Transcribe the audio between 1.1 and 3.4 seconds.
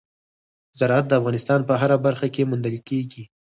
افغانستان په هره برخه کې موندل کېږي.